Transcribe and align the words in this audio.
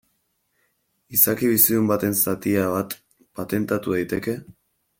Izaki 1.17 1.49
bizidun 1.51 1.91
baten 1.91 2.17
zatia 2.21 2.65
bat 2.77 2.97
patentatu 3.41 3.95
daiteke? 3.99 4.37